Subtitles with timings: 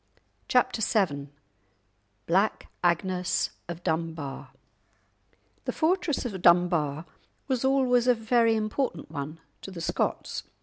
[0.47, 1.27] *Chapter VII*
[2.25, 4.49] *Black Agnes of Dunbar*
[5.65, 7.05] The fortress of Dunbar
[7.47, 10.41] was always a very important one to the Scots.